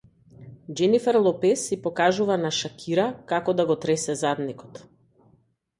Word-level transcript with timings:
Џенифер 0.79 1.17
Лопез 1.27 1.61
и 1.75 1.79
покажува 1.83 2.39
на 2.47 2.51
Шакира 2.61 3.07
како 3.35 3.57
да 3.61 3.69
го 3.73 3.79
тресе 3.87 4.19
задникот 4.27 4.83